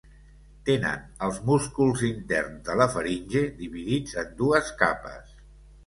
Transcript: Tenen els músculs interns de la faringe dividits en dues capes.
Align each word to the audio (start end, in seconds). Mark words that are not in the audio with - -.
Tenen 0.69 1.03
els 1.27 1.37
músculs 1.51 2.03
interns 2.09 2.65
de 2.71 2.79
la 2.83 2.89
faringe 2.97 3.47
dividits 3.63 4.21
en 4.27 4.37
dues 4.45 4.77
capes. 4.85 5.41